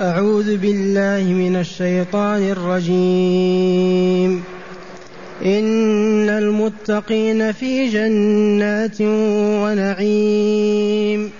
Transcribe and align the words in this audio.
أعوذ 0.00 0.56
بالله 0.56 1.32
من 1.32 1.56
الشيطان 1.56 2.50
الرجيم. 2.50 4.42
إن 5.44 6.28
المتقين 6.28 7.52
في 7.52 7.88
جنات 7.88 8.96
ونعيم. 9.62 11.30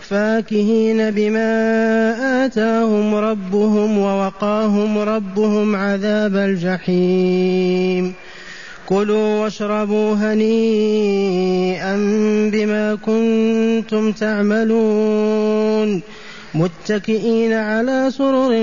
فاكهين 0.00 1.10
بما 1.10 2.44
آتاهم 2.44 3.14
ربهم 3.14 3.98
ووقاهم 3.98 4.98
ربهم 4.98 5.76
عذاب 5.76 6.36
الجحيم. 6.36 8.12
كلوا 8.88 9.42
واشربوا 9.42 10.14
هنيئا 10.14 11.96
بما 12.52 12.94
كنتم 12.94 14.12
تعملون. 14.12 16.00
متكئين 16.54 17.52
على 17.52 18.10
سرر 18.10 18.62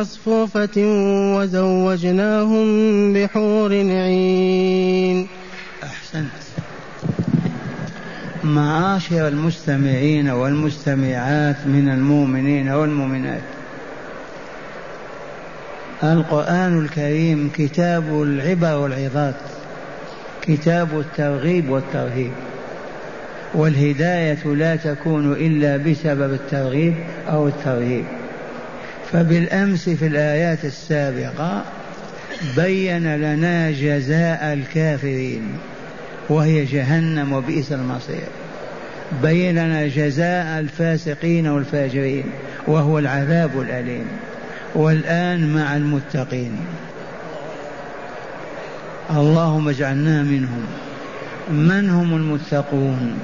مصفوفة 0.00 0.76
وزوجناهم 1.36 2.66
بحور 3.12 3.72
عين. 3.72 5.26
أحسنت. 5.82 6.30
معاشر 8.44 9.28
المستمعين 9.28 10.30
والمستمعات 10.30 11.56
من 11.66 11.88
المؤمنين 11.88 12.68
والمؤمنات. 12.68 13.42
القرآن 16.04 16.84
الكريم 16.84 17.50
كتاب 17.54 18.22
العبر 18.22 18.76
والعظات 18.76 19.34
كتاب 20.42 21.00
الترغيب 21.00 21.70
والترهيب. 21.70 22.32
والهداية 23.54 24.46
لا 24.46 24.76
تكون 24.76 25.32
إلا 25.32 25.76
بسبب 25.76 26.32
الترغيب 26.32 26.94
أو 27.28 27.48
الترهيب. 27.48 28.04
فبالأمس 29.12 29.88
في 29.88 30.06
الآيات 30.06 30.64
السابقة 30.64 31.64
بين 32.56 33.16
لنا 33.16 33.70
جزاء 33.70 34.52
الكافرين 34.52 35.42
وهي 36.28 36.64
جهنم 36.64 37.32
وبئس 37.32 37.72
المصير. 37.72 38.28
بين 39.22 39.58
لنا 39.58 39.86
جزاء 39.86 40.60
الفاسقين 40.60 41.46
والفاجرين 41.46 42.24
وهو 42.66 42.98
العذاب 42.98 43.60
الأليم. 43.60 44.06
والآن 44.74 45.54
مع 45.54 45.76
المتقين. 45.76 46.56
اللهم 49.10 49.68
اجعلنا 49.68 50.22
منهم. 50.22 50.66
من 51.50 51.90
هم 51.90 52.16
المتقون؟ 52.16 53.18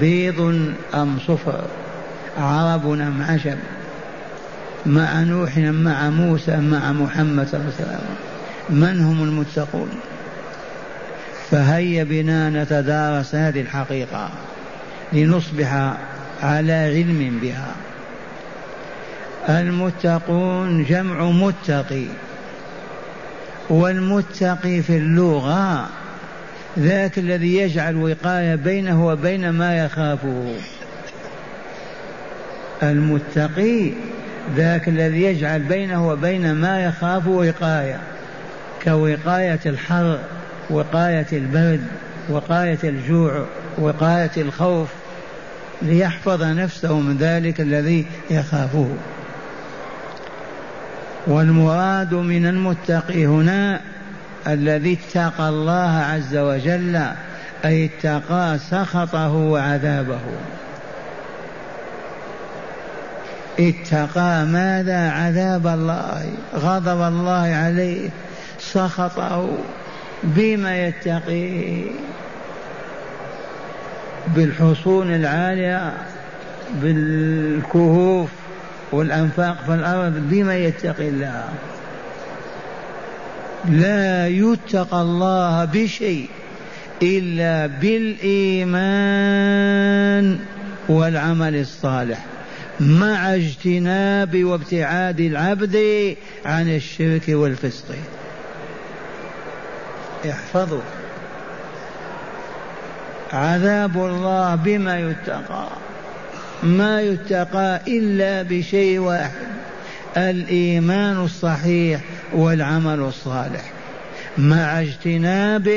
بيض 0.00 0.70
أم 0.94 1.18
صفر 1.26 1.64
عرب 2.38 2.90
أم 2.92 3.22
عجم 3.22 3.56
مع 4.86 5.22
نوح 5.22 5.58
مع 5.58 6.10
موسى 6.10 6.56
مع 6.56 6.92
محمد 6.92 7.48
صلى 7.48 7.60
الله 7.60 7.72
عليه 7.78 7.88
وسلم. 7.88 8.00
من 8.70 9.00
هم 9.00 9.22
المتقون؟ 9.22 9.90
فهيا 11.50 12.04
بنا 12.04 12.50
نتدارس 12.50 13.34
هذه 13.34 13.60
الحقيقة 13.60 14.30
لنصبح 15.12 15.94
على 16.42 16.72
علم 16.72 17.38
بها. 17.42 17.74
المتقون 19.48 20.84
جمع 20.84 21.24
متقي 21.24 22.06
والمتقي 23.70 24.82
في 24.82 24.96
اللغة 24.96 25.88
ذاك 26.78 27.18
الذي 27.18 27.56
يجعل 27.56 27.96
وقاية 27.96 28.54
بينه 28.54 29.06
وبين 29.06 29.50
ما 29.50 29.84
يخافه. 29.84 30.54
المتقي 32.82 33.92
ذاك 34.56 34.88
الذي 34.88 35.22
يجعل 35.22 35.60
بينه 35.62 36.08
وبين 36.08 36.52
ما 36.54 36.84
يخاف 36.84 37.26
وقاية 37.26 38.00
كوقاية 38.84 39.60
الحر 39.66 40.18
وقاية 40.70 41.26
البرد 41.32 41.86
وقاية 42.28 42.78
الجوع 42.84 43.44
وقاية 43.78 44.30
الخوف 44.36 44.88
ليحفظ 45.82 46.42
نفسه 46.42 47.00
من 47.00 47.16
ذلك 47.16 47.60
الذي 47.60 48.06
يخافه. 48.30 48.88
والمراد 51.26 52.14
من 52.14 52.46
المتقي 52.46 53.26
هنا 53.26 53.80
الذي 54.46 54.98
اتقى 54.98 55.48
الله 55.48 56.04
عز 56.10 56.36
وجل 56.36 57.02
أي 57.64 57.84
اتقى 57.84 58.58
سخطه 58.70 59.32
وعذابه. 59.34 60.20
اتقى 63.60 64.44
ماذا؟ 64.44 65.10
عذاب 65.10 65.66
الله 65.66 66.32
غضب 66.54 67.02
الله 67.02 67.54
عليه 67.54 68.08
سخطه 68.58 69.48
بما 70.22 70.86
يتقي 70.86 71.82
بالحصون 74.26 75.14
العالية 75.14 75.92
بالكهوف 76.82 78.30
والأنفاق 78.92 79.56
في 79.66 79.74
الأرض 79.74 80.12
بما 80.16 80.56
يتقي 80.56 81.08
الله. 81.08 81.44
لا 83.68 84.28
يتقى 84.28 85.02
الله 85.02 85.64
بشيء 85.64 86.28
إلا 87.02 87.66
بالإيمان 87.66 88.80
والعمل 90.88 91.56
الصالح 91.56 92.24
مع 92.80 93.34
اجتناب 93.34 94.44
وابتعاد 94.44 95.20
العبد 95.20 96.16
عن 96.44 96.68
الشرك 96.76 97.22
والفسق. 97.28 97.94
احفظوا. 100.30 100.82
عذاب 103.32 103.96
الله 103.96 104.54
بما 104.54 105.00
يتقى. 105.00 105.68
ما 106.62 107.02
يتقى 107.02 107.80
إلا 107.88 108.42
بشيء 108.42 108.98
واحد 108.98 109.30
الإيمان 110.16 111.24
الصحيح 111.24 112.00
والعمل 112.32 113.00
الصالح. 113.00 113.62
مع 114.38 114.80
اجتناب 114.80 115.68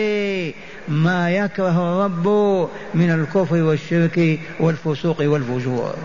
ما 0.88 1.32
يكره 1.32 2.06
الرب 2.06 2.28
من 2.94 3.12
الكفر 3.12 3.56
والشرك 3.56 4.40
والفسوق 4.60 5.22
والفجور. 5.22 5.96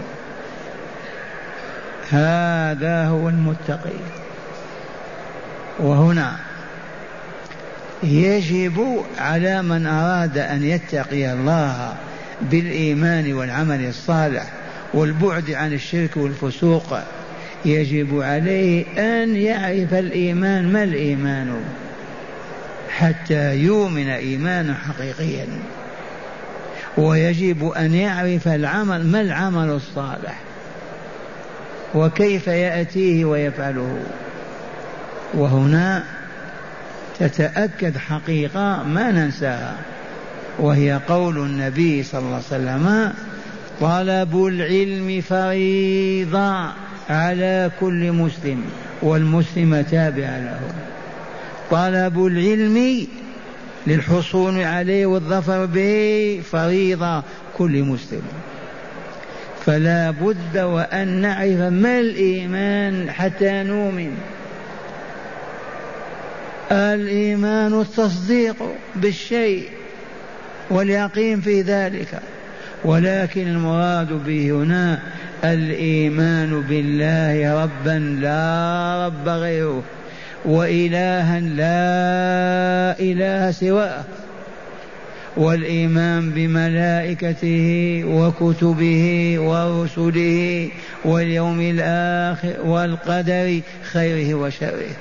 هذا 2.11 3.07
هو 3.07 3.29
المتقي. 3.29 3.99
وهنا 5.79 6.37
يجب 8.03 9.05
على 9.19 9.63
من 9.63 9.87
أراد 9.87 10.39
أن 10.39 10.65
يتقي 10.65 11.33
الله 11.33 11.95
بالإيمان 12.41 13.33
والعمل 13.33 13.89
الصالح 13.89 14.45
والبعد 14.95 15.51
عن 15.51 15.73
الشرك 15.73 16.17
والفسوق 16.17 16.99
يجب 17.65 18.21
عليه 18.21 18.85
أن 18.99 19.37
يعرف 19.37 19.95
الإيمان 19.95 20.73
ما 20.73 20.85
الإيمان؟ 20.85 21.65
حتى 22.89 23.57
يؤمن 23.57 24.09
إيمانا 24.09 24.75
حقيقيا. 24.75 25.47
ويجب 26.99 27.69
أن 27.69 27.95
يعرف 27.95 28.49
العمل 28.49 29.07
ما 29.07 29.21
العمل 29.21 29.71
الصالح؟ 29.71 30.41
وكيف 31.95 32.47
يأتيه 32.47 33.25
ويفعله؟ 33.25 33.99
وهنا 35.35 36.05
تتأكد 37.19 37.97
حقيقة 37.97 38.83
ما 38.83 39.11
ننساها 39.11 39.77
وهي 40.59 41.01
قول 41.09 41.39
النبي 41.39 42.03
صلى 42.03 42.21
الله 42.21 42.35
عليه 42.35 42.45
وسلم 42.47 43.13
طلب 43.81 44.47
العلم 44.47 45.21
فريضة 45.21 46.88
على 47.11 47.71
كل 47.81 48.13
مسلم 48.13 48.65
والمسلم 49.03 49.81
تابع 49.81 50.37
له. 50.39 50.61
طلب 51.71 52.27
العلم 52.27 53.07
للحصول 53.87 54.63
عليه 54.63 55.07
والظفر 55.07 55.67
به 55.67 56.41
فريضة 56.53 57.23
كل 57.59 57.83
مسلم. 57.83 58.23
فلا 59.67 60.11
بد 60.11 60.59
وأن 60.59 61.09
نعرف 61.09 61.61
ما 61.61 62.01
الإيمان 62.01 63.11
حتى 63.11 63.63
نؤمن. 63.63 64.17
الإيمان 66.73 67.81
التصديق 67.81 68.57
بالشيء 68.97 69.69
واليقين 70.71 71.41
في 71.41 71.63
ذلك. 71.63 72.21
ولكن 72.85 73.49
المراد 73.49 74.25
به 74.27 74.51
هنا 74.51 75.03
الإيمان 75.45 76.63
بالله 76.63 77.63
ربا 77.63 77.99
لا 78.21 79.07
رب 79.07 79.29
غيره 79.29 79.83
وإلها 80.45 81.41
لا 81.41 83.01
إله 83.01 83.51
سواه 83.51 84.05
والإيمان 85.37 86.31
بملائكته 86.31 88.03
وكتبه 88.07 89.35
ورسله 89.39 90.69
واليوم 91.05 91.61
الآخر 91.61 92.55
والقدر 92.65 93.61
خيره 93.83 94.35
وشره. 94.35 94.95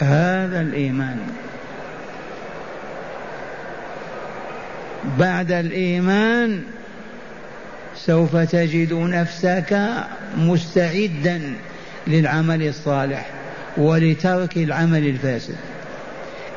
هذا 0.00 0.60
الإيمان. 0.60 1.18
بعد 5.18 5.52
الإيمان 5.52 6.62
سوف 8.08 8.36
تجد 8.36 8.92
نفسك 8.92 9.80
مستعدا 10.36 11.40
للعمل 12.06 12.62
الصالح 12.62 13.30
ولترك 13.76 14.56
العمل 14.56 15.06
الفاسد. 15.06 15.56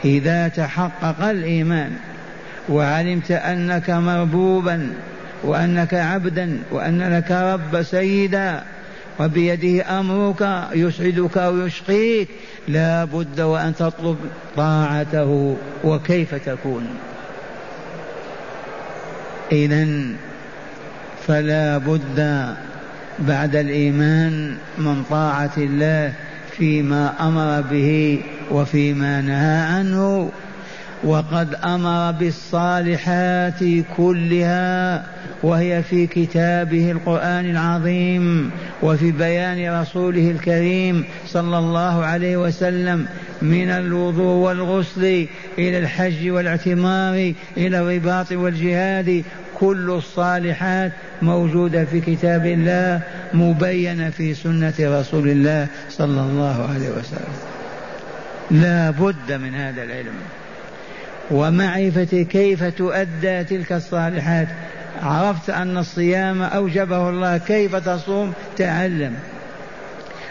إذا 0.06 0.48
تحقق 0.48 1.24
الإيمان 1.24 1.92
وعلمت 2.70 3.32
أنك 3.32 3.90
مربوبا 3.90 4.94
وأنك 5.44 5.94
عبدا 5.94 6.60
وان 6.72 7.18
لك 7.18 7.32
رب 7.32 7.84
سيدا 7.84 8.64
وبيده 9.20 10.00
أمرك 10.00 10.68
يسعدك 10.74 11.38
ويشقيك 11.38 12.28
لا 12.68 13.06
بد 13.06 13.42
وأن 13.42 13.76
تطلب 13.76 14.18
طاعته 14.58 15.58
وكيف 15.84 16.36
تكون. 16.36 16.88
اذا 19.52 19.88
فلا 21.28 21.78
بد 21.78 22.48
بعد 23.20 23.56
الإيمان 23.56 24.56
من 24.78 25.04
طاعة 25.10 25.52
الله 25.58 26.14
فيما 26.58 27.14
أمر 27.20 27.62
به 27.72 28.20
وفيما 28.52 29.22
نهى 29.22 29.78
عنه 29.78 30.32
وقد 31.04 31.56
أمر 31.56 32.12
بالصالحات 32.12 33.60
كلها 33.98 35.06
وهي 35.44 35.84
في 35.84 36.08
كتابه 36.08 36.92
القرآن 36.92 37.50
العظيم 37.50 38.52
وفي 38.82 39.12
بيان 39.12 39.82
رسوله 39.82 40.32
الكريم 40.32 41.04
صلى 41.28 41.58
الله 41.58 42.06
عليه 42.06 42.38
وسلم 42.38 43.06
من 43.42 43.70
الوضوء 43.70 44.36
والغسل 44.36 45.28
إلى 45.58 45.78
الحج 45.78 46.30
والاعتمار 46.30 47.34
إلى 47.58 47.80
الرباط 47.80 48.32
والجهاد 48.32 49.24
كل 49.62 49.92
الصالحات 49.92 50.92
موجودة 51.22 51.86
في 51.86 52.02
كتاب 52.02 52.46
الله 52.46 53.02
مبينة 53.34 54.10
في 54.10 54.34
سنة 54.34 54.74
رسول 54.80 55.30
الله 55.30 55.68
صلى 55.90 56.22
الله 56.22 56.70
عليه 56.74 56.90
وسلم. 56.90 57.34
لا 58.52 58.90
بد 58.90 59.32
من 59.32 59.56
هذا 59.56 59.84
العلم. 59.84 60.14
ومعرفة 61.32 62.24
كيف 62.24 62.64
تؤدى 62.64 63.44
تلك 63.44 63.72
الصالحات؟ 63.72 64.48
عرفت 65.04 65.50
أن 65.50 65.78
الصيام 65.78 66.42
أوجبه 66.42 67.10
الله 67.10 67.38
كيف 67.38 67.76
تصوم؟ 67.76 68.34
تعلم. 68.58 69.14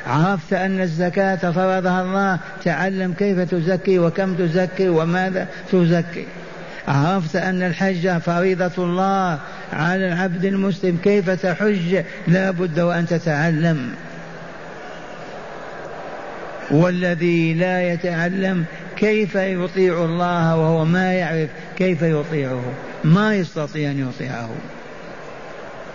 عرفت 0.07 0.53
أن 0.53 0.81
الزكاة 0.81 1.51
فرضها 1.51 2.03
الله 2.03 2.39
تعلم 2.65 3.13
كيف 3.13 3.39
تزكي 3.39 3.99
وكم 3.99 4.35
تزكي 4.35 4.89
وماذا 4.89 5.49
تزكي. 5.73 6.27
عرفت 6.91 7.37
أن 7.37 7.63
الحج 7.63 8.19
فريضة 8.19 8.85
الله 8.85 9.39
على 9.73 10.09
العبد 10.09 10.45
المسلم 10.45 10.99
كيف 11.05 11.31
تحج؟ 11.31 12.03
لا 12.29 12.51
بد 12.51 12.81
وأن 12.81 13.07
تتعلم. 13.07 13.91
والذي 16.71 17.55
لا 17.55 17.93
يتعلم 17.93 18.65
كيف 18.97 19.35
يطيع 19.35 20.05
الله 20.05 20.57
وهو 20.57 20.85
ما 20.85 21.13
يعرف 21.13 21.51
كيف 21.77 22.03
يطيعه؟ 22.03 22.63
ما 23.05 23.37
يستطيع 23.37 23.91
أن 23.91 24.09
يطيعه. 24.09 24.51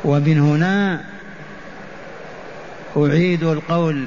ومن 0.04 0.40
هنا 0.40 1.02
أعيد 2.98 3.44
القول 3.44 4.06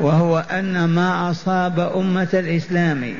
وهو 0.00 0.44
أن 0.50 0.84
ما 0.84 1.30
أصاب 1.30 1.80
أمة 1.80 2.28
الإسلام 2.34 3.14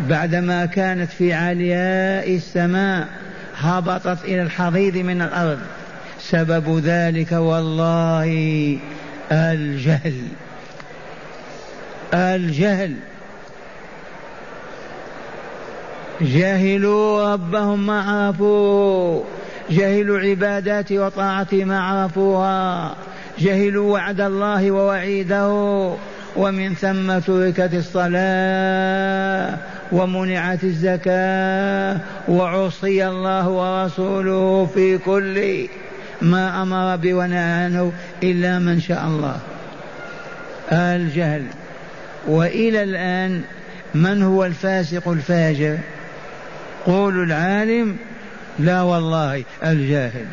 بعدما 0.00 0.66
كانت 0.66 1.10
في 1.10 1.32
علياء 1.32 2.34
السماء 2.36 3.08
هبطت 3.56 4.24
إلى 4.24 4.42
الحضيض 4.42 4.96
من 4.96 5.22
الأرض. 5.22 5.58
سبب 6.20 6.78
ذلك 6.78 7.32
والله 7.32 8.78
الجهل. 9.32 10.14
الجهل. 12.14 12.94
جهلوا 16.20 17.32
ربهم 17.32 17.86
ما 17.86 18.02
عرفوا 18.02 19.22
جهلوا 19.70 20.18
عباداته 20.18 20.98
وطاعته 20.98 21.64
ما 21.64 21.80
عرفوها 21.80 22.94
جهلوا 23.38 23.92
وعد 23.92 24.20
الله 24.20 24.70
ووعيده. 24.70 25.94
ومن 26.36 26.74
ثم 26.74 27.18
تركت 27.18 27.74
الصلاة. 27.74 29.58
ومنعت 29.94 30.64
الزكاة 30.64 32.00
وعصي 32.28 33.08
الله 33.08 33.48
ورسوله 33.48 34.66
في 34.74 34.98
كل 34.98 35.68
ما 36.22 36.62
أمر 36.62 36.96
به 36.96 37.22
عنه 37.22 37.92
إلا 38.22 38.58
من 38.58 38.80
شاء 38.80 39.06
الله. 39.06 39.36
الجهل 40.72 41.44
وإلى 42.26 42.82
الآن 42.82 43.42
من 43.94 44.22
هو 44.22 44.44
الفاسق 44.44 45.08
الفاجر؟ 45.08 45.78
قول 46.86 47.22
العالم 47.22 47.96
لا 48.58 48.82
والله 48.82 49.44
الجاهل. 49.64 50.26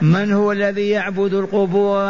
من 0.00 0.32
هو 0.32 0.52
الذي 0.52 0.88
يعبد 0.88 1.34
القبور؟ 1.34 2.06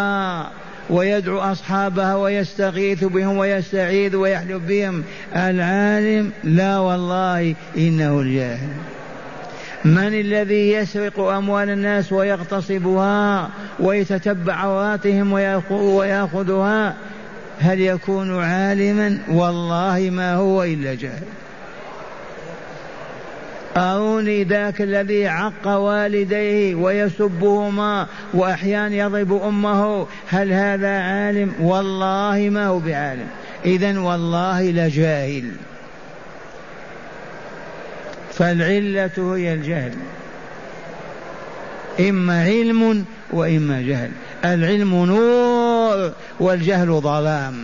ويدعو 0.90 1.38
أصحابها 1.38 2.16
ويستغيث 2.16 3.04
بهم 3.04 3.36
ويستعيذ 3.36 4.16
ويحلف 4.16 4.62
بهم. 4.68 5.02
العالم 5.36 6.30
لا 6.44 6.78
والله 6.78 7.54
إنه 7.76 8.20
الجاهل. 8.20 8.68
من 9.84 10.20
الذي 10.20 10.72
يسرق 10.72 11.20
أموال 11.20 11.70
الناس 11.70 12.12
ويغتصبها 12.12 13.50
ويتتبع 13.80 14.54
عوراتهم 14.54 15.32
ويأخذها؟ 15.72 16.94
هل 17.60 17.80
يكون 17.80 18.42
عالما؟ 18.42 19.18
والله 19.28 20.10
ما 20.12 20.34
هو 20.34 20.64
إلا 20.64 20.94
جاهل. 20.94 21.22
أروني 23.78 24.44
ذاك 24.44 24.82
الذي 24.82 25.28
عق 25.28 25.68
والديه 25.68 26.74
ويسبهما 26.74 28.06
وأحيانا 28.34 28.96
يضرب 28.96 29.42
أمه. 29.42 30.06
هل 30.28 30.52
هذا 30.52 30.98
عالم؟ 31.00 31.52
والله 31.60 32.48
ما 32.52 32.66
هو 32.66 32.78
بعالم. 32.78 33.26
إذا 33.64 33.98
والله 33.98 34.70
لجاهل. 34.70 35.52
فالعلة 38.32 39.36
هي 39.36 39.54
الجهل. 39.54 39.92
إما 42.00 42.42
علم 42.42 43.04
وإما 43.30 43.82
جهل. 43.82 44.10
العلم 44.44 45.04
نور 45.04 46.12
والجهل 46.40 47.00
ظلام. 47.00 47.54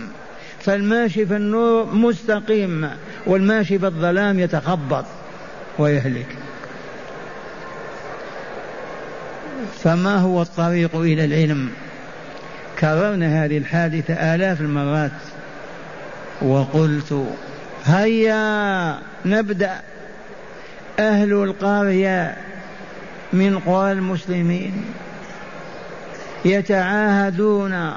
فالماشي 0.59 1.25
في 1.25 1.35
النور 1.35 1.85
مستقيم 1.85 2.89
والماشي 3.25 3.79
في 3.79 3.85
الظلام 3.85 4.39
يتخبط. 4.39 5.05
ويهلك. 5.79 6.27
فما 9.83 10.17
هو 10.17 10.41
الطريق 10.41 10.95
إلى 10.95 11.25
العلم؟ 11.25 11.69
كررنا 12.79 13.45
هذه 13.45 13.57
الحادثة 13.57 14.13
آلاف 14.13 14.61
المرات. 14.61 15.11
وقلت 16.41 17.25
هيا 17.85 18.99
نبدأ. 19.25 19.81
أهل 20.99 21.33
القرية 21.33 22.35
من 23.33 23.59
قرى 23.59 23.91
المسلمين 23.91 24.85
يتعاهدون 26.45 27.91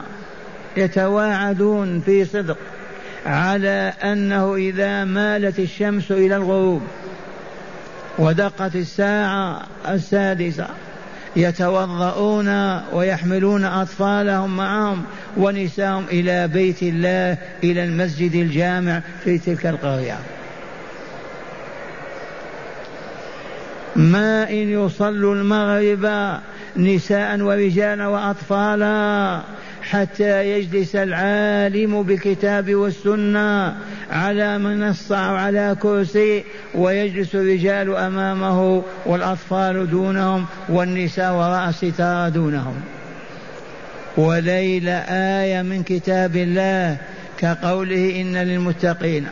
يتواعدون 0.77 2.01
في 2.01 2.25
صدق 2.25 2.57
على 3.27 3.93
أنه 4.03 4.55
إذا 4.55 5.05
مالت 5.05 5.59
الشمس 5.59 6.13
إلى 6.13 6.37
الغروب 6.37 6.83
ودقت 8.19 8.77
الساعة 8.77 9.63
السادسة. 9.89 10.67
يتوضؤون 11.37 12.81
ويحملون 12.93 13.65
أطفالهم 13.65 14.57
معهم 14.57 15.05
ونساهم 15.37 16.05
إلى 16.13 16.49
بيت 16.49 16.83
الله 16.83 17.39
إلى 17.65 17.85
المسجد 17.85 18.35
الجامع 18.35 19.03
في 19.25 19.39
تلك 19.39 19.67
القرية. 19.67 20.19
ما 23.97 24.51
إن 24.51 24.87
يصلوا 24.87 25.35
المغرب 25.35 26.39
نساء 26.77 27.41
ورجالا 27.41 28.07
وأطفالا 28.07 29.41
حتى 29.91 30.51
يجلس 30.51 30.97
العالم 30.97 32.03
بالكتاب 32.03 32.75
والسنة 32.75 33.77
على 34.11 34.59
منصة 34.59 35.17
أو 35.17 35.35
على 35.35 35.77
كرسي 35.83 36.45
ويجلس 36.75 37.35
الرجال 37.35 37.97
أمامه 37.97 38.83
والأطفال 39.07 39.91
دونهم 39.91 40.47
والنساء 40.69 41.33
وراء 41.35 41.69
الستار 41.69 42.29
دونهم. 42.29 42.75
وليل 44.17 44.89
آية 45.09 45.63
من 45.63 45.83
كتاب 45.83 46.37
الله 46.37 46.97
كقوله 47.39 48.21
إن 48.21 48.37
للمتقين 48.37 49.27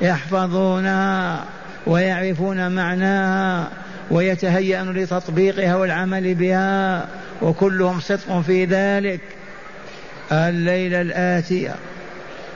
يحفظونها 0.00 1.44
ويعرفون 1.86 2.72
معناها. 2.72 3.68
ويتهيأون 4.12 4.92
لتطبيقها 4.92 5.76
والعمل 5.76 6.34
بها 6.34 7.08
وكلهم 7.42 8.00
صدق 8.00 8.40
في 8.40 8.64
ذلك. 8.64 9.20
الليلة 10.32 11.00
الآتية 11.00 11.74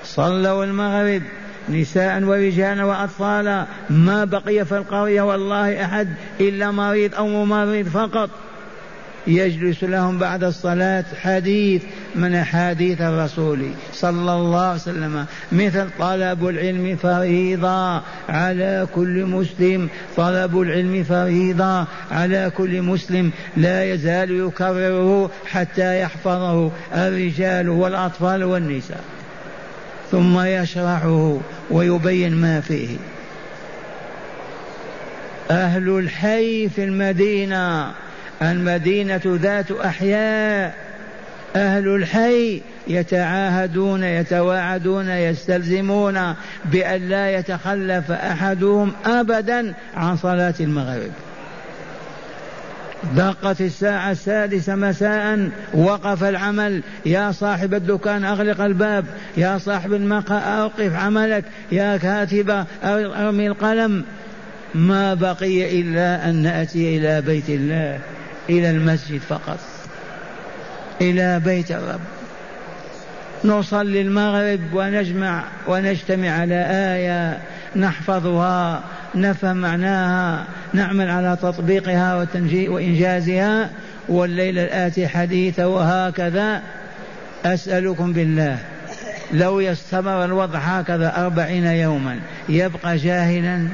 صلوا 0.05 0.65
المغرب 0.65 1.23
نساء 1.69 2.23
ورجالا 2.23 2.85
وأطفالا 2.85 3.67
ما 3.91 4.25
بقي 4.25 4.65
في 4.65 4.77
القرية 4.77 5.23
والله 5.23 5.85
أحد 5.85 6.09
إلا 6.41 6.71
مريض 6.71 7.15
أو 7.15 7.29
ممرض 7.29 7.89
فقط. 7.89 8.31
يجلس 9.27 9.85
لهم 9.85 10.19
بعد 10.19 10.45
الصلاة 10.45 11.05
حديث 11.21 11.83
من 12.17 12.35
أحاديث 12.35 13.01
الرسول 13.01 13.71
صلى 13.93 14.33
الله 14.33 14.61
عليه 14.61 14.75
وسلم. 14.75 15.27
مثل 15.53 15.89
طلب 15.99 16.49
العلم 16.49 16.97
فريضة 16.97 18.03
على 18.29 18.87
كل 18.95 19.25
مسلم. 19.25 19.89
طلب 20.17 20.61
العلم 20.61 21.05
فريضة 21.05 21.87
على 22.11 22.53
كل 22.57 22.83
مسلم. 22.83 23.31
لا 23.57 23.85
يزال 23.85 24.31
يكرره 24.31 25.31
حتى 25.47 26.01
يحفظه 26.01 26.71
الرجال 26.95 27.69
والأطفال 27.69 28.45
والنساء. 28.45 29.05
ثم 30.11 30.41
يشرحه 30.41 31.39
ويبين 31.71 32.35
ما 32.35 32.61
فيه. 32.61 32.97
أهل 35.51 35.89
الحي 35.99 36.69
في 36.69 36.85
المدينة. 36.85 37.93
المدينة 38.43 39.21
ذات 39.27 39.71
أحياء. 39.71 40.86
أهل 41.57 41.89
الحي 41.89 42.63
يتعاهدون 42.89 44.05
يتواعدون 44.05 45.09
يستلزمون 45.09 46.35
بأن 46.65 47.09
لا 47.09 47.31
يتخلف 47.31 48.11
أحدهم 48.11 48.93
أبدا 49.07 49.75
عن 49.97 50.17
صلاة 50.17 50.55
المغرب. 50.61 51.11
دقت 53.17 53.61
الساعة 53.61 54.11
السادسة 54.11 54.75
مساء 54.75 55.51
وقف 55.75 56.25
العمل. 56.25 56.83
يا 57.07 57.33
صاحب 57.33 57.75
الدكان 57.75 58.25
أغلق 58.25 58.61
الباب. 58.61 59.05
يا 59.37 59.59
صاحب 59.59 59.93
المقهى 59.93 60.61
أوقف 60.61 60.95
عملك. 60.95 61.45
يا 61.73 61.97
كاتب 61.97 62.65
أرمي 62.85 63.47
القلم. 63.47 64.05
ما 64.75 65.15
بقي 65.15 65.81
إلا 65.81 66.31
أن 66.31 66.35
نأتي 66.35 66.99
إلى 66.99 67.21
بيت 67.21 67.49
الله 67.49 68.01
إلى 68.51 68.71
المسجد 68.71 69.21
فقط. 69.21 69.59
إلى 71.01 71.41
بيت 71.45 71.71
الرب. 71.71 72.01
نصلي 73.45 74.01
المغرب 74.01 74.61
ونجمع 74.73 75.45
ونجتمع 75.69 76.31
على 76.31 76.67
آية 76.71 77.39
نحفظها 77.77 78.83
نفهم 79.15 79.57
معناها 79.57 80.45
نعمل 80.73 81.11
على 81.11 81.39
تطبيقها 81.43 82.27
وإنجازها. 82.69 83.71
والليلة 84.09 84.65
الآتي 84.65 85.09
حديثة 85.09 85.69
وهكذا. 85.69 86.63
أسألكم 87.45 88.13
بالله 88.13 88.59
لو 89.33 89.61
يستمر 89.61 90.25
الوضع 90.25 90.59
هكذا 90.59 91.17
أربعين 91.17 91.67
يوما 91.67 92.19
يبقى 92.49 92.97
جاهلا؟ 92.97 93.69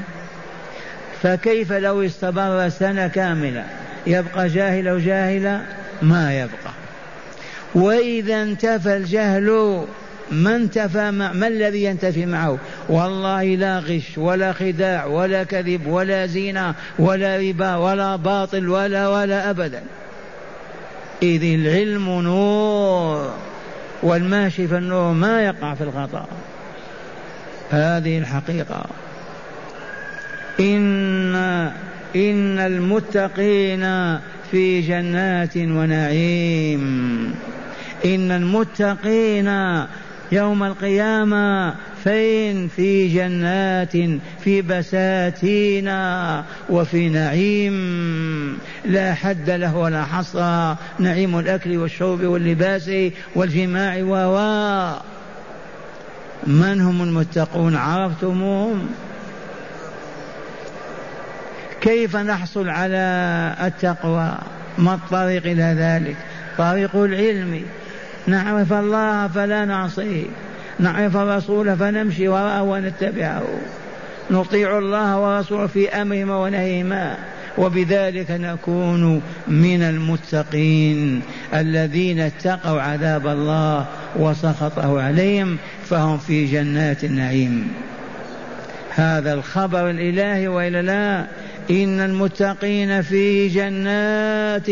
فكيف 1.21 1.71
لو 1.71 2.01
استمر 2.01 2.69
سنة 2.69 3.07
كاملة 3.07 3.63
يبقى 4.07 4.47
جاهلا 4.47 4.97
ما 6.01 6.33
يبقى. 6.39 6.72
وإذا 7.75 8.43
انتفى 8.43 8.97
الجهل 8.97 9.85
ما 10.31 10.55
انتفى 10.55 11.11
مع 11.11 11.33
ما 11.33 11.47
الذي 11.47 11.83
ينتفي 11.83 12.25
معه؟ 12.25 12.57
والله 12.89 13.43
لا 13.43 13.79
غش 13.79 14.17
ولا 14.17 14.53
خداع 14.53 15.05
ولا 15.05 15.43
كذب 15.43 15.87
ولا 15.87 16.25
زينة 16.25 16.73
ولا 16.99 17.37
ربا 17.37 17.75
ولا 17.75 18.15
باطل 18.15 18.69
ولا 18.69 19.07
ولا 19.07 19.49
أبدا. 19.49 19.83
إذ 21.23 21.43
العلم 21.43 22.21
نور 22.21 23.33
والماشي 24.03 24.67
في 24.67 24.77
النور 24.77 25.13
ما 25.13 25.45
يقع 25.45 25.73
في 25.73 25.83
الخطأ. 25.83 26.27
هذه 27.71 28.17
الحقيقة. 28.17 28.85
إن 30.59 31.35
إن 32.15 32.59
المتقين 32.59 34.19
في 34.51 34.81
جنات 34.81 35.57
ونعيم. 35.57 37.35
إن 38.05 38.31
المتقين 38.31 39.49
يوم 40.31 40.63
القيامة 40.63 41.75
فين؟ 42.03 42.67
في 42.67 43.07
جنات 43.07 43.91
في 44.43 44.61
بساتين 44.61 45.89
وفي 46.69 47.09
نعيم. 47.09 48.57
لا 48.85 49.13
حد 49.13 49.49
له 49.49 49.77
ولا 49.77 50.03
حصر 50.03 50.75
نعيم 50.99 51.39
الأكل 51.39 51.77
والشرب 51.77 52.23
واللباس 52.23 52.91
والجماع 53.35 53.97
و 54.03 54.13
من 56.47 56.81
هم 56.81 57.03
المتقون؟ 57.03 57.75
عرفتموهم. 57.75 58.89
كيف 61.81 62.15
نحصل 62.15 62.69
على 62.69 63.55
التقوى؟ 63.61 64.37
ما 64.77 64.93
الطريق 64.93 65.45
إلى 65.45 65.75
ذلك؟ 65.79 66.15
طريق 66.57 66.95
العلم. 66.95 67.63
نعرف 68.27 68.73
الله 68.73 69.27
فلا 69.27 69.65
نعصيه 69.65 70.25
نعرف 70.79 71.17
الرسول 71.17 71.77
فنمشي 71.77 72.27
وراءه 72.27 72.61
ونتبعه. 72.61 73.43
نطيع 74.31 74.77
الله 74.77 75.19
ورسوله 75.19 75.67
في 75.67 75.89
أمرهما 75.89 76.37
ونهيهما 76.37 77.17
وبذلك 77.57 78.31
نكون 78.31 79.21
من 79.47 79.81
المتقين. 79.81 81.21
الذين 81.53 82.19
اتقوا 82.19 82.81
عذاب 82.81 83.27
الله 83.27 83.85
وسخطه 84.15 85.01
عليهم 85.01 85.57
فهم 85.85 86.17
في 86.17 86.45
جنات 86.45 87.03
النعيم. 87.03 87.71
هذا 88.95 89.33
الخبر 89.33 89.89
الإلهي 89.89 90.47
وإلا 90.47 90.81
لا؟ 90.81 91.25
إن 91.71 91.99
المتقين 91.99 93.01
في 93.01 93.47
جنات 93.47 94.69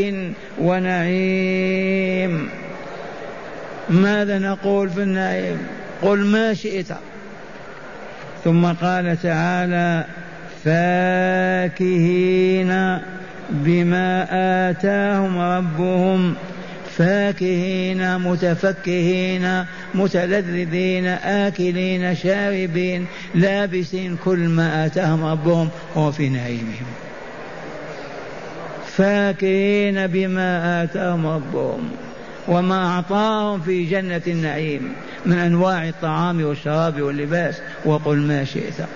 ونعيم. 0.61 2.49
ماذا 3.91 4.39
نقول 4.39 4.89
في 4.89 5.03
النعيم 5.03 5.57
قل 6.01 6.19
ما 6.19 6.53
شئت. 6.53 6.87
ثم 8.43 8.65
قال 8.65 9.21
تعالى 9.23 10.05
فاكهين 10.65 11.81
بما 13.49 14.27
آتاهم 14.69 15.39
ربهم. 15.39 16.35
فاكهين 16.97 18.19
متفكهين 18.19 19.65
متلذذين 19.93 21.07
آكلين 21.07 22.15
شاربين 22.15 23.05
لابسين 23.35 24.17
كل 24.25 24.39
ما 24.39 24.85
آتاهم 24.85 25.25
ربهم 25.25 25.69
هو 25.97 26.11
في 26.11 26.29
نعيمهم. 26.29 26.85
فاكهين 28.97 30.07
بما 30.07 30.83
آتاهم 30.83 31.27
ربهم. 31.27 31.89
وما 32.47 32.87
أعطاهم 32.87 33.61
في 33.61 33.85
جنة 33.85 34.21
النعيم 34.27 34.93
من 35.25 35.37
أنواع 35.37 35.87
الطعام 35.87 36.43
والشراب 36.43 37.01
واللباس 37.01 37.61
وقل 37.85 38.17
ما 38.17 38.43
شئت. 38.43 38.87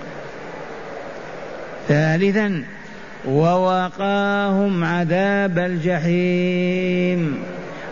ثالثا 1.88 2.64
ووقاهم 3.28 4.84
عذاب 4.84 5.58
الجحيم. 5.58 7.38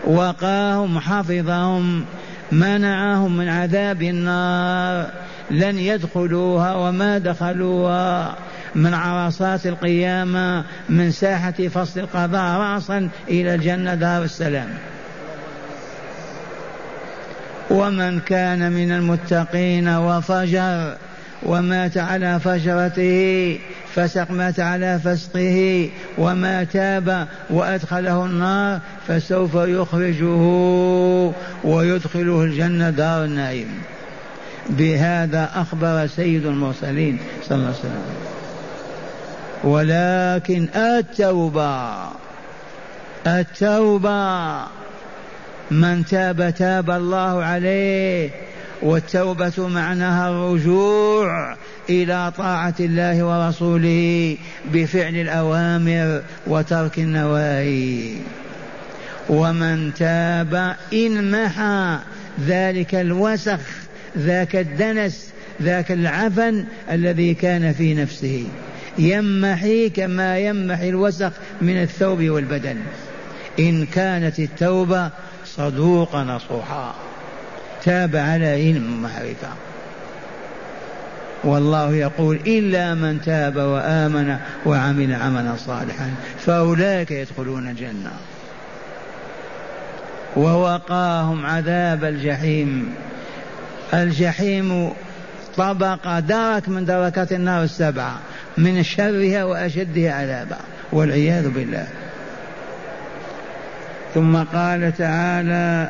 وقاهم 0.07 0.99
حفظهم 0.99 2.05
منعهم 2.51 3.37
من 3.37 3.47
عذاب 3.49 4.01
النار. 4.01 5.09
لن 5.51 5.79
يدخلوها 5.79 6.75
وما 6.75 7.17
دخلوها 7.17 8.35
من 8.75 8.93
عرصات 8.93 9.67
القيامة 9.67 10.63
من 10.89 11.11
ساحة 11.11 11.51
فصل 11.51 11.99
القضاء 11.99 12.59
رأسا 12.59 13.09
إلى 13.29 13.55
الجنة 13.55 13.95
دار 13.95 14.23
السلام. 14.23 14.69
ومن 17.69 18.19
كان 18.19 18.71
من 18.71 18.91
المتقين 18.91 19.87
وفجر 19.89 20.95
ومات 21.43 21.97
على 21.97 22.39
فجرته 22.39 23.59
فسق 23.95 24.31
مات 24.31 24.59
على 24.59 24.99
فسقه 25.03 25.89
وما 26.17 26.63
تاب 26.63 27.27
وأدخله 27.49 28.25
النار 28.25 28.79
فسوف 29.07 29.55
يخرجه 29.55 30.43
ويدخله 31.63 32.43
الجنة 32.43 32.89
دار 32.89 33.23
النعيم. 33.23 33.67
بهذا 34.69 35.49
أخبر 35.55 36.07
سيد 36.07 36.45
المرسلين 36.45 37.19
صلى 37.49 37.55
الله 37.55 37.67
عليه 37.67 37.79
وسلم. 37.79 38.35
ولكن 39.63 40.67
التوبة 40.75 41.95
التوبة 43.27 44.57
من 45.71 46.05
تاب 46.05 46.53
تاب 46.57 46.89
الله 46.89 47.43
عليه 47.43 48.29
والتوبة 48.81 49.67
معناها 49.67 50.29
الرجوع 50.29 51.55
إلى 51.89 52.31
طاعة 52.37 52.73
الله 52.79 53.23
ورسوله 53.23 54.37
بفعل 54.73 55.15
الأوامر 55.15 56.21
وترك 56.47 56.99
النواهي. 56.99 58.15
ومن 59.29 59.93
تاب 59.93 60.75
إنمحى 60.93 61.97
ذلك 62.47 62.95
الوسخ 62.95 63.59
ذاك 64.17 64.55
الدنس 64.55 65.29
ذاك 65.61 65.91
العفن 65.91 66.65
الذي 66.91 67.33
كان 67.33 67.73
في 67.73 67.93
نفسه. 67.93 68.43
يمحي 68.97 69.89
كما 69.89 70.37
يمحي 70.37 70.89
الوسخ 70.89 71.31
من 71.61 71.81
الثوب 71.81 72.23
والبدن. 72.23 72.77
إن 73.59 73.85
كانت 73.85 74.39
التوبة 74.39 75.11
صدوق 75.57 76.15
نصوحا. 76.15 76.93
تاب 77.83 78.15
على 78.15 78.47
علم 78.47 78.93
ومعرفة 78.93 79.47
والله 81.43 81.95
يقول 81.95 82.35
إلا 82.47 82.93
من 82.93 83.21
تاب 83.21 83.55
وآمن 83.55 84.37
وعمل 84.65 85.13
عملا 85.13 85.55
صالحا 85.57 86.11
فأولئك 86.45 87.11
يدخلون 87.11 87.67
الجنة. 87.67 88.11
ووقاهم 90.35 91.45
عذاب 91.45 92.03
الجحيم. 92.03 92.95
الجحيم 93.93 94.91
طبقة 95.57 96.19
درك 96.19 96.69
من 96.69 96.85
دركات 96.85 97.31
النار 97.31 97.63
السبعة 97.63 98.19
من 98.57 98.83
شرها 98.83 99.43
وأشدها 99.43 100.13
عذابا 100.13 100.57
والعياذ 100.91 101.49
بالله. 101.49 101.87
ثم 104.15 104.37
قال 104.37 104.97
تعالى 104.97 105.89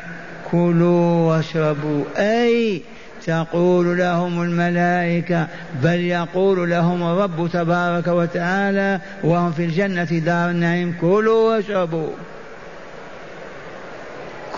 كلوا 0.50 1.28
واشربوا. 1.28 2.04
أي 2.18 2.82
تقول 3.26 3.98
لهم 3.98 4.42
الملائكة 4.42 5.46
بل 5.82 6.00
يقول 6.00 6.70
لهم 6.70 7.02
الرب 7.02 7.50
تبارك 7.52 8.06
وتعالى 8.06 9.00
وهم 9.24 9.52
في 9.52 9.64
الجنة 9.64 10.04
دار 10.04 10.50
النعيم 10.50 10.96
كلوا 11.00 11.54
واشربوا. 11.54 12.10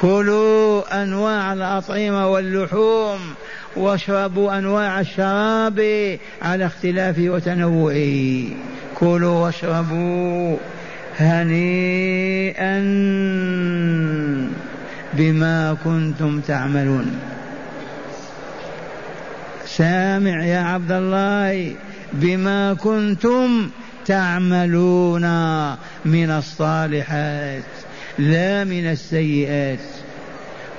كلوا 0.00 1.02
أنواع 1.02 1.52
الأطعمة 1.52 2.28
واللحوم 2.28 3.18
واشربوا 3.76 4.58
أنواع 4.58 5.00
الشراب 5.00 5.80
على 6.42 6.66
اختلافه 6.66 7.28
وتنوعه. 7.28 8.44
كلوا 8.94 9.44
واشربوا. 9.44 10.56
هنيئا 11.18 12.78
بما 15.12 15.76
كنتم 15.84 16.40
تعملون. 16.40 17.18
سامع 19.66 20.44
يا 20.44 20.58
عبد 20.58 20.92
الله 20.92 21.72
بما 22.12 22.74
كنتم 22.74 23.70
تعملون 24.06 25.22
من 26.04 26.30
الصالحات 26.30 27.62
لا 28.18 28.64
من 28.64 28.90
السيئات. 28.90 29.78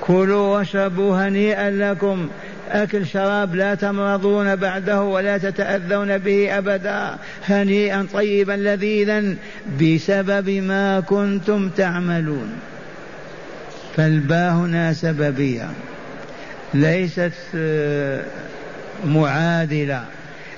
كلوا 0.01 0.57
واشربوا 0.57 1.27
هنيئا 1.27 1.69
لكم 1.69 2.27
أكل 2.71 3.07
شراب 3.07 3.55
لا 3.55 3.75
تمرضون 3.75 4.55
بعده 4.55 5.01
ولا 5.01 5.37
تتأذون 5.37 6.17
به 6.17 6.57
أبدا. 6.57 7.15
هنيئا 7.47 8.07
طيبا 8.13 8.51
لذيذا 8.51 9.35
بسبب 9.81 10.49
ما 10.49 10.99
كنتم 10.99 11.69
تعملون. 11.69 12.53
فالباء 13.95 14.51
هنا 14.51 14.93
سببية. 14.93 15.67
ليست 16.73 17.31
آه، 17.55 18.23
معادلة 19.05 20.03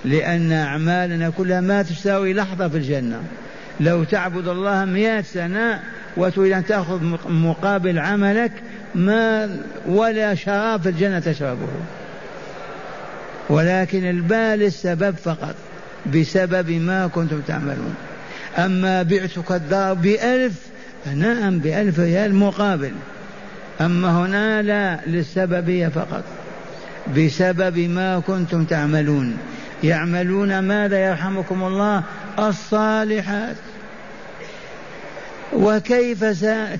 لأن 0.05 0.51
أعمالنا 0.51 1.29
كلها 1.29 1.61
ما 1.61 1.81
تساوي 1.81 2.33
لحظة 2.33 2.67
في 2.67 2.77
الجنة. 2.77 3.21
لو 3.79 4.03
تعبد 4.03 4.47
الله 4.47 4.85
مئة 4.85 5.21
سنة 5.21 5.79
وتريد 6.17 6.51
أن 6.51 6.65
تأخذ 6.65 7.03
مقابل 7.29 7.99
عملك 7.99 8.51
ما 8.95 9.49
ولا 9.87 10.35
شراب 10.35 10.81
في 10.81 10.89
الجنة 10.89 11.19
تشربه. 11.19 11.67
ولكن 13.49 14.09
البال 14.09 14.63
السبب 14.63 15.15
فقط 15.15 15.55
بسبب 16.15 16.71
ما 16.71 17.07
كنتم 17.07 17.41
تعملون. 17.41 17.95
أما 18.57 19.03
بعتك 19.03 19.51
الدار 19.51 19.93
بألف 19.93 20.53
نعم 21.15 21.59
بألف 21.59 21.99
ريال 21.99 22.35
مقابل. 22.35 22.91
أما 23.81 24.25
هنا 24.25 24.61
لا 24.61 24.99
للسببية 25.07 25.87
فقط 25.87 26.23
بسبب 27.17 27.77
ما 27.77 28.19
كنتم 28.19 28.65
تعملون. 28.65 29.37
يعملون 29.83 30.59
ماذا 30.59 31.09
يرحمكم 31.09 31.63
الله؟ 31.63 32.03
الصالحات. 32.39 33.55
وكيف 35.53 36.23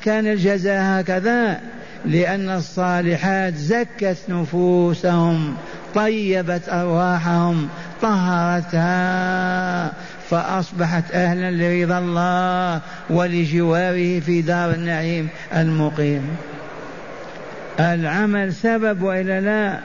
كان 0.04 0.28
الجزاء 0.28 0.82
هكذا؟ 0.82 1.60
لأن 2.06 2.50
الصالحات 2.50 3.56
زكت 3.56 4.18
نفوسهم. 4.30 5.56
طيبت 5.96 6.70
أرواحهم 6.70 7.68
طهرتها 8.02 9.94
فأصبحت 10.30 11.12
أهلا 11.12 11.52
لرضا 11.52 12.00
الله 12.00 12.82
ولجواره 13.10 14.20
في 14.20 14.42
دار 14.42 14.72
النعيم 14.72 15.28
المقيم. 15.56 16.22
العمل 17.80 18.54
سبب 18.54 19.02
وإلا 19.02 19.42
لا 19.42 19.80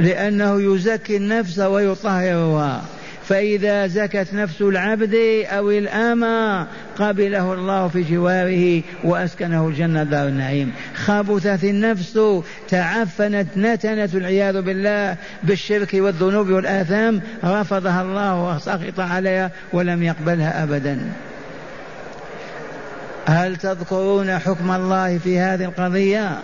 لأنه 0.00 0.74
يزكي 0.74 1.16
النفس 1.16 1.58
ويطهرها. 1.58 2.82
فإذا 3.28 3.86
زكت 3.86 4.28
نفس 4.34 4.60
العبد 4.60 5.14
أو 5.46 5.70
الأمة 5.70 6.66
قبله 6.98 7.54
الله 7.54 7.88
في 7.88 8.02
جواره 8.02 8.82
وأسكنه 9.04 9.68
الجنة 9.68 10.02
دار 10.02 10.28
النعيم. 10.28 10.72
خبثت 10.94 11.64
النفس 11.64 12.18
تعفنت 12.68 13.46
نتنت 13.56 14.14
العياذ 14.14 14.62
بالله 14.62 15.16
بالشرك 15.42 15.94
والذنوب 15.94 16.48
والآثام 16.48 17.20
رفضها 17.44 18.02
الله 18.02 18.44
وسخط 18.44 19.00
عليها 19.00 19.50
ولم 19.72 20.02
يقبلها 20.02 20.62
أبدا. 20.62 20.98
هل 23.26 23.56
تذكرون 23.56 24.38
حكم 24.38 24.70
الله 24.70 25.18
في 25.18 25.38
هذه 25.38 25.64
القضية؟ 25.64 26.38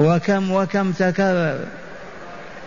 وكم 0.00 0.52
وكم 0.52 0.92
تكرر؟ 0.92 1.79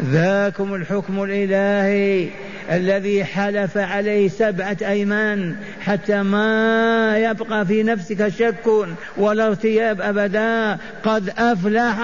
ذاكم 0.02 0.74
الحكم 0.74 1.24
الإلهي 1.24 2.30
الذي 2.72 3.26
حلف 3.26 3.78
عليه 3.78 4.30
سبعة 4.30 4.78
أيمان 4.82 5.56
حتى 5.82 6.24
ما 6.24 7.18
يبقى 7.18 7.66
في 7.66 7.84
نفسك 7.84 8.28
شك 8.28 8.88
ولا 9.18 9.48
ارتياب 9.48 10.02
أبدا. 10.02 10.78
قد 11.04 11.30
أفلح 11.38 11.98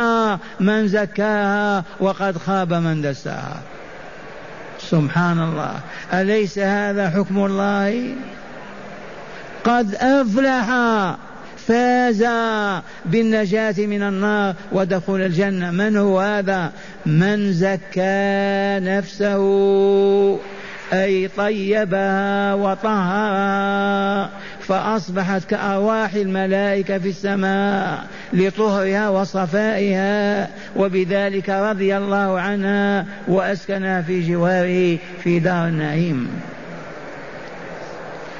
من 0.59 0.87
زكاها 0.87 1.83
وقد 1.99 2.37
خاب 2.37 2.73
من 2.73 3.01
دساها. 3.01 3.61
سبحان 4.79 5.39
الله. 5.39 5.79
أليس 6.13 6.59
هذا 6.59 7.09
حكم 7.09 7.45
الله؟ 7.45 8.15
قد 9.63 9.95
أفلح 9.95 10.69
فاز 11.69 12.25
بالنجاة 13.05 13.75
من 13.77 14.03
النار 14.03 14.55
ودخول 14.71 15.21
الجنة. 15.21 15.71
من 15.71 15.97
هو 15.97 16.19
هذا؟ 16.19 16.71
من 17.05 17.53
زكى 17.53 18.79
نفسه 18.79 19.39
أي 20.93 21.27
طيبها 21.27 22.53
وطهرها 22.53 24.29
فأصبحت 24.59 25.43
كأرواح 25.49 26.13
الملائكة 26.13 26.97
في 26.97 27.09
السماء 27.09 28.05
لطهرها 28.33 29.09
وصفائها. 29.09 30.49
وبذلك 30.75 31.49
رضي 31.49 31.97
الله 31.97 32.39
عنها 32.39 33.05
وأسكنها 33.27 34.01
في 34.01 34.31
جواره 34.31 34.97
في 35.23 35.39
دار 35.39 35.67
النعيم. 35.67 36.29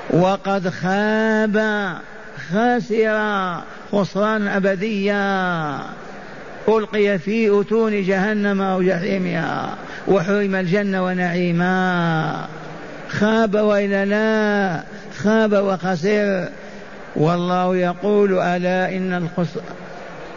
وقد 0.10 0.70
خاب 0.70 1.58
خاسرا 2.54 3.64
خسران 3.92 4.48
أبديا 4.48 5.80
ألقي 6.68 7.20
في 7.20 7.62
أتون 7.62 8.04
جهنم 8.04 8.62
أو 8.62 8.82
جحيمها 8.84 9.76
وحرم 10.08 10.56
الجنة 10.56 11.06
ونعيما. 11.06 12.48
خاب 13.10 13.56
وإلا 13.56 14.06
لا 14.06 14.84
خاب 15.18 15.54
وخسر. 15.54 16.50
والله 17.16 17.76
يقول 17.76 18.40
ألا 18.40 18.98
إن 18.98 19.14
الخسر 19.14 19.62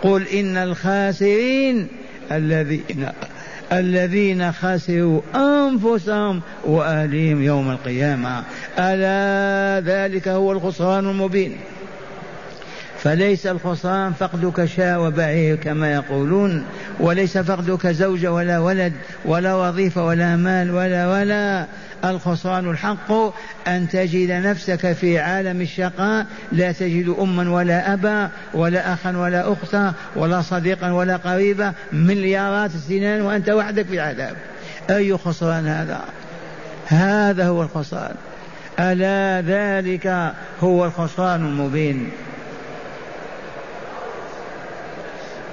قل 0.03 0.29
إن 0.29 0.57
الخاسرين 0.57 1.88
الذين 2.33 3.09
الذين 3.72 4.53
خسروا 4.53 5.20
أنفسهم 5.35 6.40
وأهليهم 6.64 7.42
يوم 7.42 7.70
القيامة. 7.70 8.42
ألا 8.79 9.81
ذلك 9.81 10.29
هو 10.29 10.53
الخسران 10.53 11.11
المبين. 11.11 11.57
فليس 13.02 13.46
الخسران 13.46 14.12
فقدك 14.12 14.64
شاة 14.64 15.00
وبعير 15.00 15.56
كما 15.56 15.92
يقولون 15.92 16.64
وليس 17.00 17.38
فقدك 17.38 17.86
زوجة 17.86 18.32
ولا 18.32 18.58
ولد 18.58 18.92
ولا 19.24 19.54
وظيفة 19.54 20.04
ولا 20.06 20.36
مال 20.36 20.70
ولا 20.70 21.08
ولا. 21.08 21.66
الخسران 22.04 22.70
الحق 22.70 23.12
أن 23.68 23.88
تجد 23.88 24.30
نفسك 24.30 24.92
في 24.92 25.18
عالم 25.18 25.60
الشقاء 25.60 26.26
لا 26.52 26.72
تجد 26.72 27.16
أما 27.20 27.50
ولا 27.50 27.92
أبا 27.92 28.28
ولا 28.54 28.92
أخا 28.92 29.16
ولا 29.16 29.52
أختا 29.52 29.92
ولا 30.16 30.42
صديقا 30.42 30.92
ولا 30.92 31.16
قريبا 31.16 31.72
مليارات 31.92 32.70
السنين 32.74 33.20
وأنت 33.20 33.50
وحدك 33.50 33.86
في 33.86 33.94
العذاب 33.94 34.36
أي 34.90 35.18
خسران 35.18 35.66
هذا؟ 35.66 36.00
هذا 36.86 37.46
هو 37.46 37.62
الخسران 37.62 38.14
ألا 38.80 39.40
ذلك 39.40 40.32
هو 40.60 40.84
الخسران 40.84 41.46
المبين. 41.46 42.10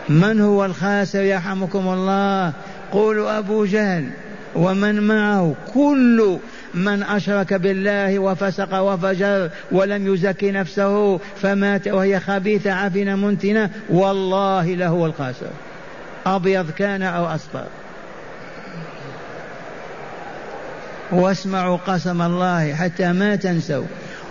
من 0.10 0.42
هو 0.42 0.66
الخاسر 0.66 1.22
يرحمكم 1.22 1.90
الله؟ 1.90 2.54
قولوا 2.92 3.38
أبو 3.38 3.66
جهل. 3.66 4.10
ومن 4.56 5.08
معه 5.08 5.56
كل 5.74 6.38
من 6.74 7.04
أشرك 7.04 7.54
بالله 7.54 8.20
وفسق 8.20 8.80
وفجر 8.80 9.50
ولم 9.72 10.14
يزكي 10.14 10.52
نفسه 10.52 11.18
فمات 11.18 11.88
وهي 11.88 12.20
خبيثة 12.20 12.72
عفنة 12.72 13.16
منتنة 13.16 13.70
والله 13.90 14.76
له 14.76 15.06
الخاسر. 15.06 15.52
أبيض 16.26 16.72
كان 16.72 17.02
أو 17.02 17.26
أصفر. 17.26 17.66
واسمعوا 21.12 21.78
قسم 21.78 22.22
الله 22.22 22.74
حتى 22.74 23.14
ما 23.14 23.36
تنسوا. 23.36 23.86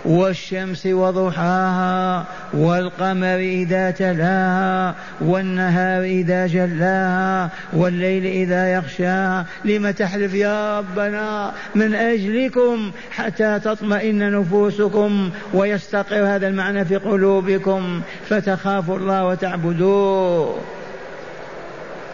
والشمس 0.05 0.85
وضحاها 0.85 2.25
والقمر 2.53 3.35
إذا 3.35 3.91
تلاها 3.91 4.95
والنهار 5.21 6.03
إذا 6.03 6.47
جلاها 6.47 7.49
والليل 7.73 8.25
إذا 8.25 8.73
يغشاها. 8.73 9.45
لم 9.65 9.91
تحلف 9.91 10.33
يا 10.33 10.79
ربنا؟ 10.79 11.51
من 11.75 11.95
أجلكم 11.95 12.91
حتى 13.11 13.59
تطمئن 13.59 14.39
نفوسكم 14.39 15.29
ويستقر 15.53 16.35
هذا 16.35 16.47
المعنى 16.47 16.85
في 16.85 16.95
قلوبكم. 16.95 18.01
فتخافوا 18.29 18.97
الله 18.97 19.25
وتعبدوه. 19.25 20.78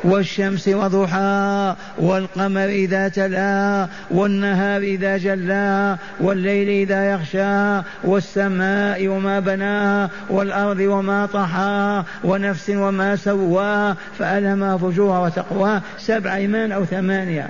والشمس 0.06 0.68
وضحاها 0.68 1.78
والقمر 1.98 2.66
إذا 2.66 3.08
تلاها 3.08 3.90
والنهار 4.12 4.82
إذا 4.82 5.18
جلاها 5.18 5.98
والليل 6.20 6.70
إذا 6.70 7.12
يغشاها 7.12 7.84
والسماء 8.04 9.08
وما 9.08 9.40
بناها 9.40 10.10
والأرض 10.30 10.80
وما 10.80 11.26
طحاها 11.26 12.06
ونفس 12.24 12.70
وما 12.70 13.16
سواها 13.16 13.96
فألهمها 14.20 14.78
فجورها 14.78 15.20
وتقواها 15.20 15.82
سبع 15.98 16.36
إيمان 16.36 16.72
أو 16.72 16.86
ثمانية. 16.86 17.50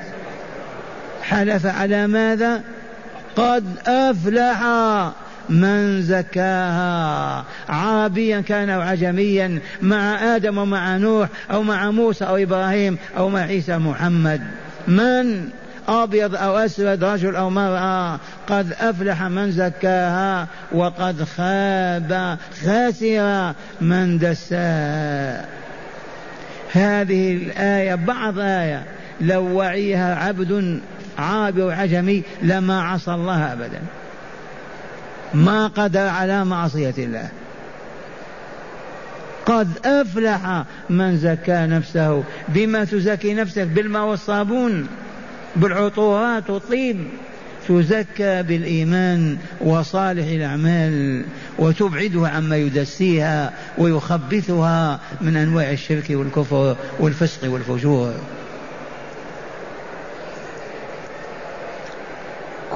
حلف 1.22 1.66
على 1.66 2.08
ماذا؟ 2.08 2.62
قد 3.36 3.66
أفلح. 3.88 4.64
من 5.50 6.02
زكاها 6.02 7.46
عربيا 7.70 8.42
كان 8.42 8.70
أو 8.70 8.82
عجميا 8.82 9.60
مع 9.82 10.36
آدم 10.36 10.58
ومع 10.58 10.98
نوح 10.98 11.30
أو 11.52 11.64
مع 11.64 11.92
موسى 11.92 12.26
أو 12.26 12.38
إبراهيم 12.38 12.98
أو 13.18 13.30
مع 13.30 13.40
عيسى 13.40 13.78
محمد. 13.78 14.42
من 14.88 15.50
أبيض 15.88 16.36
أو 16.36 16.58
أسود 16.58 17.04
رجل 17.04 17.36
أو 17.36 17.50
مرأة 17.50 18.20
قد 18.48 18.74
أفلح 18.80 19.24
من 19.24 19.52
زكاها 19.52 20.48
وقد 20.72 21.24
خاب 21.24 22.38
خاسر 22.64 23.54
من 23.82 24.18
دساها 24.18 25.46
هذه 26.72 27.34
الآية 27.34 27.96
بعض 27.96 28.40
آية 28.40 28.84
لو 29.22 29.44
وعيها 29.58 30.16
عبد 30.16 30.80
عربي 31.18 31.62
وعجمي 31.62 32.24
لما 32.42 32.82
عصى 32.82 33.14
الله 33.14 33.54
أبدا. 33.54 33.80
ما 35.36 35.68
قدر 35.68 36.08
على 36.08 36.46
معصية 36.46 36.94
الله. 36.98 37.30
قد 39.46 39.68
أفلح 39.86 40.64
من 40.90 41.18
زكى 41.18 41.66
نفسه 41.66 42.24
بما 42.48 42.84
تزكي 42.84 43.34
نفسك 43.34 43.68
بالماء 43.68 44.06
والصابون 44.06 44.88
بالعطورات 45.56 46.50
والطيب. 46.50 47.08
تزكى 47.68 48.44
بالإيمان 48.44 49.38
وصالح 49.62 50.28
الأعمال 50.28 51.26
وتبعدها 51.60 52.30
عما 52.30 52.58
يدسيها 52.58 53.54
ويخبثها 53.78 55.00
من 55.22 55.38
أنواع 55.38 55.72
الشرك 55.72 56.06
والكفر 56.10 56.76
والفسق 57.00 57.52
والفجور. 57.52 58.14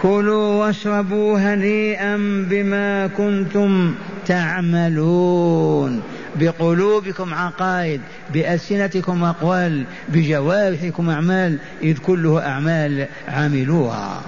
كلوا 0.02 0.66
واشربوا 0.66 1.40
هنيئا 1.40 2.16
بما 2.50 3.08
كنتم 3.08 3.96
تعملون. 4.26 6.02
بقلوبكم 6.36 7.34
عقائد 7.34 8.02
بألسنتكم 8.34 9.24
أقوال 9.24 9.84
بجوارحكم 10.10 11.10
أعمال 11.10 11.58
إذ 11.84 11.98
كله 11.98 12.46
أعمال 12.48 13.08
عملوها. 13.28 14.22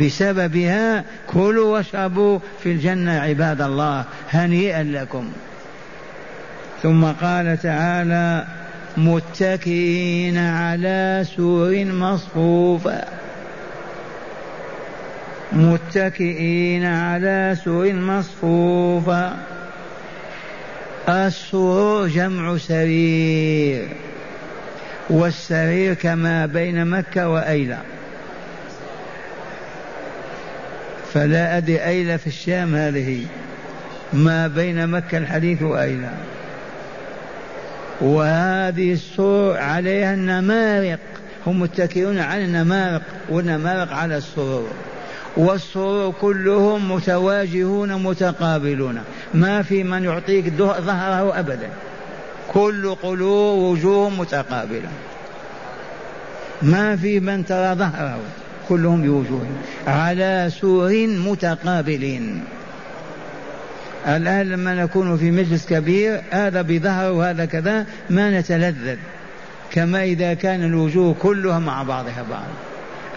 بسببها 0.00 1.04
كلوا 1.26 1.72
واشربوا 1.76 2.38
في 2.62 2.72
الجنة 2.72 3.20
عباد 3.20 3.60
الله 3.60 4.04
هنيئا 4.30 4.82
لكم. 4.82 5.28
ثم 6.82 7.04
قال 7.04 7.58
تعالى 7.62 8.44
متكئين 8.96 10.38
على 10.38 11.24
سور 11.36 11.84
مصفوفة. 11.84 13.27
متكئين 15.52 16.84
على 16.84 17.56
سور 17.64 17.92
مصفوفة 17.92 19.32
السرور 21.08 22.08
جمع 22.08 22.56
سرير 22.56 23.88
والسرير 25.10 25.94
كما 25.94 26.46
بين 26.46 26.86
مكة 26.86 27.28
وأيلة 27.28 27.78
فلا 31.14 31.56
أدري 31.56 31.84
أيلة 31.84 32.16
في 32.16 32.26
الشام 32.26 32.74
هذه 32.74 33.26
ما 34.12 34.46
بين 34.46 34.86
مكة 34.86 35.18
الحديث 35.18 35.62
وأيلة 35.62 36.12
وهذه 38.00 38.92
السرور 38.92 39.56
عليها 39.56 40.14
النمارق 40.14 40.98
هم 41.46 41.60
متكئون 41.60 42.18
على 42.18 42.44
النمارق 42.44 43.02
والنمارق 43.28 43.92
على 43.92 44.16
السرور. 44.16 44.70
والسرور 45.38 46.14
كلهم 46.20 46.92
متواجهون 46.92 48.02
متقابلون. 48.02 48.98
ما 49.34 49.62
في 49.62 49.84
من 49.84 50.04
يعطيك 50.04 50.52
ظهره 50.58 51.38
أبدا. 51.38 51.68
كل 52.52 52.94
قلوب 52.94 53.58
وجوه 53.58 54.10
متقابلة. 54.10 54.88
ما 56.62 56.96
في 56.96 57.20
من 57.20 57.46
ترى 57.46 57.74
ظهره 57.74 58.18
كلهم 58.68 59.02
بوجوههم 59.02 59.56
على 59.86 60.50
سور 60.60 61.06
متقابلين. 61.06 62.44
الآن 64.06 64.48
لما 64.48 64.74
نكون 64.74 65.16
في 65.16 65.30
مجلس 65.30 65.66
كبير 65.66 66.20
هذا 66.30 66.62
بظهر 66.62 67.12
وهذا 67.12 67.44
كذا 67.44 67.86
ما 68.10 68.40
نتلذذ. 68.40 68.96
كما 69.72 70.02
إذا 70.04 70.34
كان 70.34 70.64
الوجوه 70.64 71.14
كلها 71.22 71.58
مع 71.58 71.82
بعضها 71.82 72.24
بعض. 72.30 72.67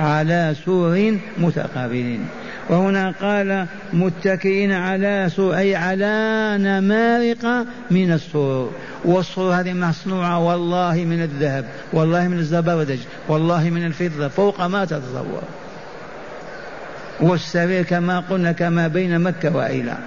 على 0.02 0.56
سور 0.66 1.18
متقابلين. 1.38 2.28
وهنا 2.70 3.14
قال 3.22 3.66
متكئين 3.94 4.72
على 4.72 5.30
سور 5.36 5.58
أي 5.58 5.76
على 5.76 6.58
نمارق 6.60 7.66
من 7.92 8.12
السرور 8.12 8.72
والسرور 9.06 9.54
هذه 9.54 9.74
مصنوعة 9.74 10.40
والله 10.40 10.96
من 10.96 11.22
الذهب 11.22 11.66
والله 11.94 12.28
من 12.28 12.40
الزبردج 12.40 13.00
والله 13.28 13.70
من 13.70 13.86
الفضة 13.86 14.28
فوق 14.28 14.62
ما 14.62 14.86
تتصور. 14.86 15.44
والسرير 17.20 17.84
كما 17.84 18.20
قلنا 18.20 18.52
كما 18.52 18.88
بين 18.88 19.20
مكة 19.20 19.56
وإيلة 19.56 19.98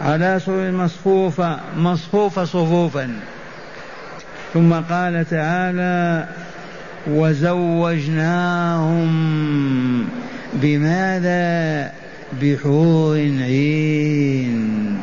على 0.00 0.40
سرور 0.46 0.70
مصفوفة 0.70 1.58
مصفوفة 1.76 2.44
صفوفا. 2.44 3.10
ثم 4.54 4.72
قال 4.72 5.26
تعالى 5.30 6.26
وزوجناهم 7.06 9.04
بماذا؟ 10.54 11.92
بحور 12.42 13.16
عين. 13.16 15.00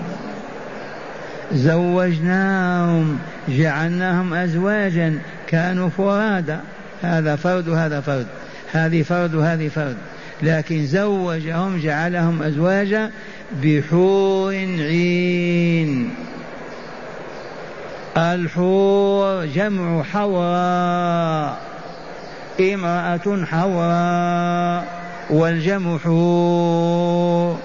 زوجناهم 1.54 3.18
جعلناهم 3.50 4.34
أزواجا. 4.34 5.20
كانوا 5.48 5.90
فرادى 5.90 6.58
هذا 7.02 7.36
فرد 7.36 7.68
وهذا 7.68 8.02
فرد. 8.02 8.28
هذه 8.72 9.02
فرد 9.02 9.36
وهذه 9.36 9.68
فرد. 9.68 9.98
لكن 10.44 10.86
زوجهم 10.86 11.80
جعلهم 11.80 12.44
أزواجا 12.44 13.12
بحور 13.64 14.54
عين. 14.80 16.10
الحور 18.18 19.46
جمع 19.46 20.04
حوراء 20.04 21.71
امرأة 22.60 23.46
حوراء 23.46 24.88
والجمع 25.30 25.98
حور 25.98 27.60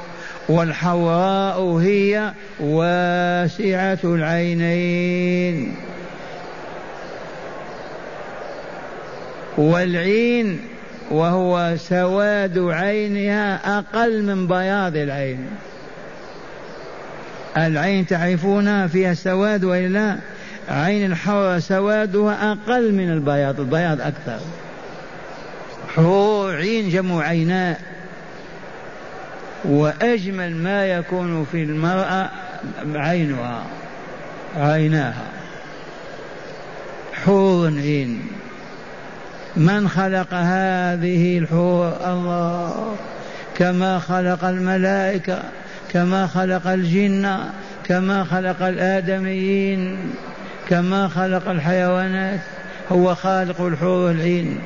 والحوراء 0.48 1.60
هي 1.60 2.32
واسعة 2.60 3.98
العينين 4.04 5.76
والعين 9.56 10.60
وهو 11.10 11.74
سواد 11.76 12.58
عينها 12.58 13.78
أقل 13.78 14.22
من 14.22 14.46
بياض 14.46 14.96
العين. 14.96 15.46
العين 17.56 18.06
تعرفونها 18.06 18.86
فيها 18.86 19.14
سواد 19.14 19.64
وإلا؟ 19.64 20.16
عين 20.68 21.06
الحور 21.12 21.58
سوادها 21.58 22.52
أقل 22.52 22.92
من 22.92 23.12
البياض 23.12 23.60
البياض 23.60 24.00
أكثر. 24.00 24.38
حور 25.96 26.56
عين 26.56 26.88
جمع 26.88 27.22
عيناء 27.22 27.80
وأجمل 29.64 30.56
ما 30.56 30.86
يكون 30.86 31.46
في 31.52 31.62
المرأة 31.62 32.30
عينها 32.94 33.62
عيناها. 34.56 35.26
حور 37.24 37.68
عين. 37.68 38.22
من 39.56 39.88
خلق 39.88 40.34
هذه 40.34 41.38
الحور؟ 41.38 41.96
الله. 42.06 42.96
كما 43.58 43.98
خلق 43.98 44.44
الملائكة 44.44 45.42
كما 45.92 46.26
خلق 46.26 46.66
الجن 46.66 47.38
كما 47.84 48.24
خلق 48.24 48.62
الآدميين 48.62 49.98
كما 50.68 51.08
خلق 51.08 51.48
الحيوانات. 51.48 52.40
هو 52.92 53.14
خالق 53.14 53.60
الحور 53.60 54.10
العين. 54.10 54.58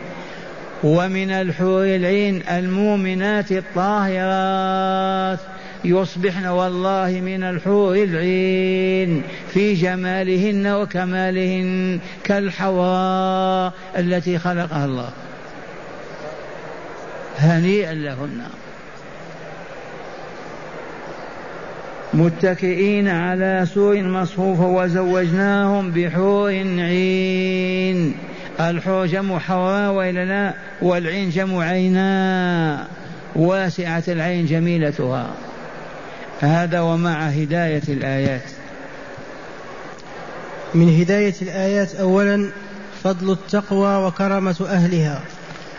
ومن 0.84 1.30
الحور 1.30 1.84
العين 1.84 2.42
المؤمنات 2.50 3.52
الطاهرات. 3.52 5.38
يصبحن 5.84 6.46
والله 6.46 7.20
من 7.24 7.42
الحور 7.42 7.94
العين 7.94 9.22
في 9.48 9.74
جمالهن 9.74 10.66
وكمالهن 10.66 12.00
كالحواء 12.24 13.72
التي 13.98 14.38
خلقها 14.38 14.84
الله. 14.84 15.10
هنيئا 17.38 17.94
لهن. 17.94 18.40
متكئين 22.14 23.08
على 23.08 23.66
سور 23.74 24.02
مصفوفة 24.02 24.66
وزوجناهم 24.66 25.90
بحور 25.90 26.50
عين. 26.78 28.14
الحور 28.68 29.06
جمع 29.06 29.38
وإلا 29.88 30.24
لا 30.24 30.54
والعين 30.82 31.30
جمع 31.30 31.64
عينا. 31.64 32.86
واسعة 33.36 34.02
العين 34.08 34.46
جميلتها. 34.46 35.30
هذا 36.40 36.80
ومع 36.80 37.26
هداية 37.26 37.82
الآيات. 37.88 38.42
من 40.74 41.00
هداية 41.00 41.34
الآيات 41.42 41.94
أولا 41.94 42.50
فضل 43.04 43.32
التقوى 43.32 44.06
وكرمة 44.06 44.66
أهلها. 44.68 45.20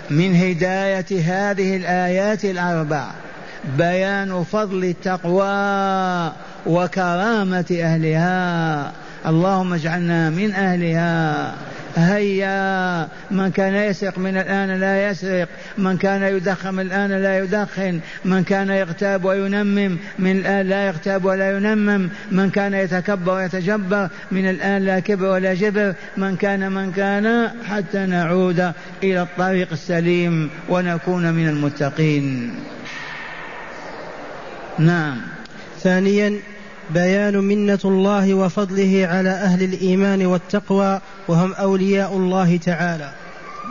من 0.09 0.35
هداية 0.35 1.05
هذه 1.11 1.77
الآيات 1.77 2.45
الأربع 2.45 3.07
بيان 3.77 4.43
فضل 4.43 4.83
التقوى 4.83 6.31
وكرامة 6.65 7.65
أهلها. 7.81 8.91
اللهم 9.25 9.73
اجعلنا 9.73 10.29
من 10.29 10.53
أهلها. 10.53 11.53
هيا 11.95 13.07
من 13.31 13.51
كان 13.51 13.75
يسرق 13.75 14.17
من 14.17 14.37
الآن 14.37 14.79
لا 14.79 15.09
يسرق 15.09 15.47
من 15.77 15.97
كان 15.97 16.23
يدخن 16.23 16.73
من 16.73 16.79
الآن 16.79 17.11
لا 17.11 17.39
يدخن 17.39 17.99
من 18.25 18.43
كان 18.43 18.69
يغتاب 18.69 19.25
وينمم 19.25 19.97
من 20.19 20.31
الآن 20.31 20.65
لا 20.69 20.87
يغتاب 20.87 21.25
ولا 21.25 21.57
ينمم 21.57 22.09
من 22.31 22.49
كان 22.49 22.73
يتكبر 22.73 23.33
ويتجبر 23.33 24.09
من 24.31 24.49
الآن 24.49 24.85
لا 24.85 24.99
كبر 24.99 25.25
ولا 25.25 25.53
جبر 25.53 25.93
من 26.17 26.35
كان 26.35 26.71
من 26.71 26.91
كان 26.91 27.51
حتى 27.69 28.05
نعود 28.05 28.71
إلى 29.03 29.21
الطريق 29.21 29.67
السليم 29.71 30.49
ونكون 30.69 31.33
من 31.33 31.47
المتقين. 31.47 32.53
نعم. 34.79 35.17
ثانيا 35.79 36.39
بيان 36.93 37.37
منة 37.37 37.79
الله 37.85 38.33
وفضله 38.33 39.07
على 39.11 39.29
أهل 39.29 39.63
الإيمان 39.63 40.25
والتقوى 40.25 41.01
وهم 41.27 41.53
أولياء 41.53 42.17
الله 42.17 42.57
تعالى. 42.57 43.11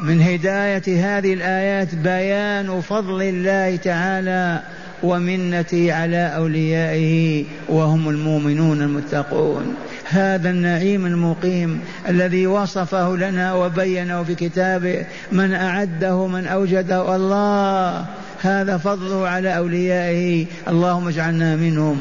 من 0.03 0.23
هداية 0.23 0.83
هذه 1.19 1.35
الآيات 1.35 1.95
بيان 1.95 2.81
فضل 2.81 3.23
الله 3.23 3.77
تعالى 3.77 4.63
ومنته 5.03 5.93
على 5.93 6.37
أوليائه 6.37 7.45
وهم 7.69 8.09
المؤمنون 8.09 8.83
المتقون. 8.83 9.75
هذا 10.09 10.51
النعيم 10.51 11.07
المقيم 11.07 11.81
الذي 12.09 12.47
وصفه 12.47 13.17
لنا 13.17 13.55
وبينه 13.55 14.23
في 14.23 14.35
كتابه 14.35 15.07
من 15.33 15.53
أعده 15.53 16.27
من 16.27 16.47
أوجده. 16.47 17.17
الله 17.17 18.07
هذا 18.41 18.77
فضله 18.77 19.29
على 19.29 19.57
أوليائه. 19.57 20.47
اللهم 20.69 21.09
اجعلنا 21.09 21.57
منهم. 21.57 22.01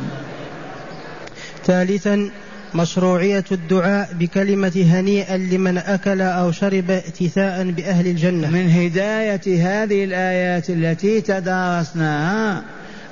ثالثا 1.69 2.29
مشروعية 2.75 3.43
الدعاء 3.51 4.09
بكلمة 4.19 4.85
هنيئا 4.91 5.37
لمن 5.37 5.77
أكل 5.77 6.21
أو 6.21 6.51
شرب 6.51 6.91
ائتثاء 6.91 7.71
بأهل 7.71 8.07
الجنة. 8.07 8.49
من 8.49 8.69
هداية 8.69 9.41
هذه 9.47 10.03
الآيات 10.03 10.69
التي 10.69 11.21
تدارسناها 11.21 12.61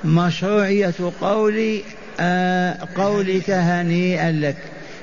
مشروعية 0.04 0.94
قول 1.20 1.80
آه 2.20 2.78
قولك 2.96 3.50
هنيئا 3.50 4.32
لك. 4.32 4.56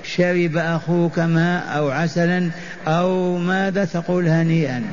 شرب 0.03 0.57
أخوك 0.57 1.19
ماء 1.19 1.77
أو 1.77 1.89
عسلا 1.89 2.49
أو 2.87 3.37
ماذا 3.37 3.85
تقول 3.85 4.27
هنيئا؟ 4.27 4.83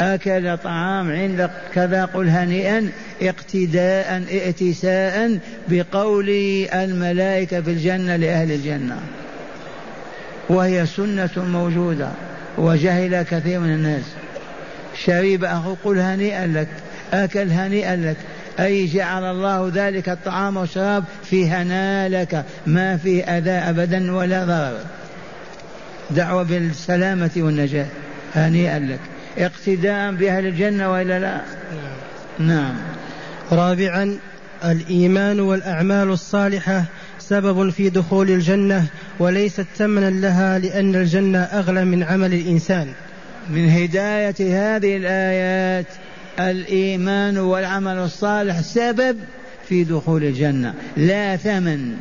أكل 0.00 0.56
طعام 0.56 1.12
عندك 1.12 1.50
كذا 1.74 2.04
قل 2.04 2.28
هنيئا 2.28 2.90
اقتداء 3.22 4.24
ائتساء 4.30 5.38
بقول 5.68 6.28
الملائكة 6.74 7.60
في 7.60 7.70
الجنة 7.70 8.16
لأهل 8.16 8.52
الجنة. 8.52 9.00
وهي 10.48 10.86
سنة 10.86 11.30
موجودة 11.36 12.08
وجهل 12.58 13.22
كثير 13.22 13.60
من 13.60 13.74
الناس. 13.74 14.04
شريب 15.04 15.44
أخو 15.44 15.74
قل 15.84 15.98
هنيئا 15.98 16.46
لك 16.46 16.68
أكل 17.12 17.50
هنيئا 17.50 17.96
لك. 17.96 18.16
أي 18.60 18.86
جعل 18.86 19.24
الله 19.24 19.70
ذلك 19.74 20.08
الطعام 20.08 20.56
والشراب 20.56 21.04
في 21.24 21.46
هنا 21.46 22.08
لك 22.08 22.44
ما 22.66 22.96
فيه 22.96 23.22
أذى 23.22 23.50
أبدا 23.50 24.16
ولا 24.16 24.44
ضرر. 24.44 24.80
دعوة 26.10 26.42
بالسلامة 26.42 27.30
والنجاة 27.36 27.86
هنيئا 28.34 28.78
لك. 28.78 29.00
اقتداء 29.38 30.12
بأهل 30.12 30.46
الجنة 30.46 30.92
وإلا 30.92 31.18
لا؟ 31.18 31.40
نعم. 32.38 32.74
رابعا 33.52 34.18
الإيمان 34.64 35.40
والأعمال 35.40 36.08
الصالحة 36.08 36.84
سبب 37.18 37.70
في 37.70 37.90
دخول 37.90 38.30
الجنة 38.30 38.86
وليست 39.18 39.66
ثمنا 39.76 40.10
لها 40.10 40.58
لأن 40.58 40.94
الجنة 40.94 41.38
أغلى 41.38 41.84
من 41.84 42.02
عمل 42.02 42.34
الإنسان. 42.34 42.88
من 43.50 43.68
هداية 43.68 44.34
هذه 44.40 44.96
الآيات 44.96 45.86
الإيمان 46.40 47.38
والعمل 47.38 47.98
الصالح 47.98 48.60
سبب 48.60 49.16
في 49.68 49.84
دخول 49.84 50.24
الجنة. 50.24 50.74
لا 50.96 51.36
ثمن 51.36 51.96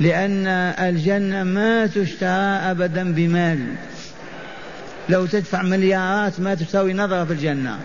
لأن 0.00 0.46
الجنة 0.78 1.44
ما 1.44 1.86
تشترى 1.86 2.58
أبدا 2.70 3.12
بمال. 3.12 3.58
لو 5.08 5.26
تدفع 5.26 5.62
مليارات 5.62 6.40
ما 6.40 6.54
تساوي 6.54 6.92
نظرة 6.92 7.24
في 7.24 7.32
الجنة. 7.32 7.78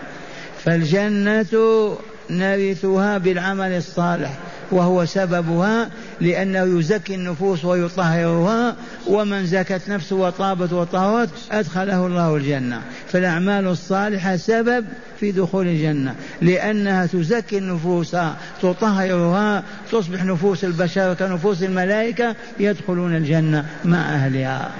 فالجنة 0.64 1.96
نرثها 2.30 3.18
بالعمل 3.18 3.72
الصالح 3.72 4.38
وهو 4.70 5.04
سببها 5.04 5.90
لأنه 6.20 6.78
يزكي 6.78 7.14
النفوس 7.14 7.64
ويطهرها 7.64 8.76
ومن 9.06 9.46
زكت 9.46 9.82
نفسه 9.88 10.16
وطابت 10.16 10.72
وطهرت 10.72 11.30
أدخله 11.52 12.06
الله 12.06 12.36
الجنة. 12.36 12.80
فالأعمال 13.08 13.66
الصالحة 13.66 14.36
سبب 14.36 14.84
في 15.20 15.32
دخول 15.32 15.66
الجنة 15.66 16.14
لأنها 16.42 17.06
تزكي 17.06 17.58
النفوس 17.58 18.16
تطهرها 18.62 19.62
تصبح 19.92 20.24
نفوس 20.24 20.64
البشر 20.64 21.14
كنفوس 21.14 21.62
الملائكة 21.62 22.36
يدخلون 22.60 23.16
الجنة 23.16 23.66
مع 23.84 23.98
أهلها. 23.98 24.70